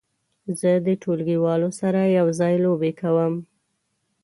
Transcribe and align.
زه 0.59 0.71
د 0.85 0.87
ټولګیوالو 1.01 1.69
سره 1.79 2.01
یو 2.17 2.27
ځای 2.39 2.53
لوبې 2.65 2.91
کوم. 3.01 3.33